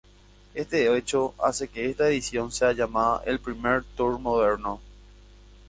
[0.55, 4.81] Este hecho hace que esta edición sea llamada el primer Tour moderno.